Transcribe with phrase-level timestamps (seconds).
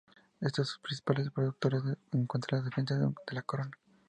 [0.39, 3.77] Entre sus principales productos se encuentra el Defensor de la Corona.